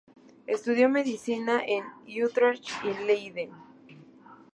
Estudió 0.47 0.89
medicina 0.89 1.61
en 1.63 1.83
Utrecht 2.23 2.67
y 2.83 3.05
Leiden. 3.05 3.51